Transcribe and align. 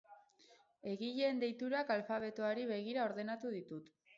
Egileen 0.91 1.43
deiturak 1.45 1.93
alfabetoari 1.99 2.67
begira 2.73 3.07
ordenatu 3.11 3.57
ditut. 3.59 3.97